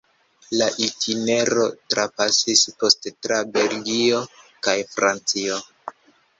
[0.61, 1.65] La itinero
[1.95, 4.25] trapasis poste tra Belgio
[4.69, 5.63] kaj Francio.